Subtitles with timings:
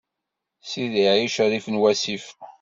[0.69, 2.25] Sidi Ɛic rrif n wassif.